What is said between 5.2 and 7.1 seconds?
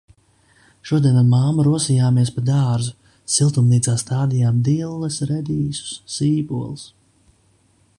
redīsus, sīpolus.